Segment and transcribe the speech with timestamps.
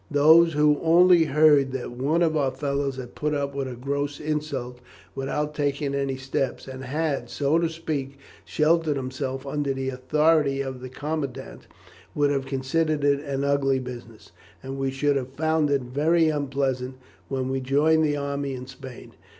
[0.09, 4.19] Those who only heard that one of our fellows had put up with a gross
[4.19, 4.79] insult
[5.13, 10.81] without taking any steps, and had, so to speak, sheltered himself under the authority of
[10.81, 11.67] the commandant,
[12.15, 14.31] would have considered it an ugly business,
[14.63, 16.95] and we should have found it very unpleasant
[17.29, 19.13] when we joined the army in Spain.